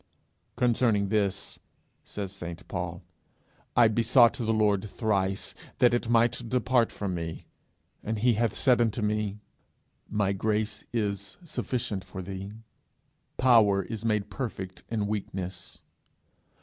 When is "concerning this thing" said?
0.55-1.61